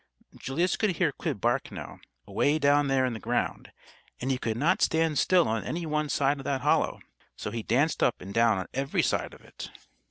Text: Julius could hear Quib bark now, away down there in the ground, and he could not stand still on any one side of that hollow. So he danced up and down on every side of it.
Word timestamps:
Julius 0.35 0.77
could 0.77 0.93
hear 0.95 1.11
Quib 1.11 1.39
bark 1.39 1.71
now, 1.71 1.99
away 2.25 2.57
down 2.57 2.87
there 2.87 3.05
in 3.05 3.13
the 3.13 3.19
ground, 3.19 3.71
and 4.19 4.31
he 4.31 4.39
could 4.39 4.57
not 4.57 4.81
stand 4.81 5.19
still 5.19 5.47
on 5.47 5.63
any 5.63 5.85
one 5.85 6.09
side 6.09 6.39
of 6.39 6.43
that 6.45 6.61
hollow. 6.61 7.01
So 7.35 7.51
he 7.51 7.61
danced 7.61 8.01
up 8.01 8.19
and 8.19 8.33
down 8.33 8.57
on 8.57 8.65
every 8.73 9.03
side 9.03 9.31
of 9.35 9.41
it. 9.41 9.69